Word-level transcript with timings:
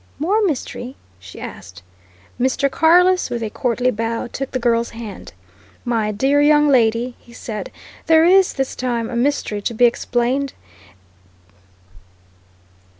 "More 0.17 0.41
mystery?" 0.43 0.95
she 1.19 1.39
asked. 1.39 1.83
Mr. 2.39 2.71
Carless, 2.71 3.29
with 3.29 3.43
a 3.43 3.51
courtly 3.51 3.91
bow, 3.91 4.25
took 4.25 4.49
the 4.49 4.57
girl's 4.57 4.89
hand. 4.97 5.31
"My 5.85 6.11
dear 6.11 6.41
young 6.41 6.69
lady," 6.69 7.13
he 7.19 7.33
said, 7.33 7.71
"there 8.07 8.25
is, 8.25 8.53
this 8.53 8.75
time, 8.75 9.11
a 9.11 9.15
mystery 9.15 9.61
to 9.61 9.75
be 9.75 9.85
explained. 9.85 10.53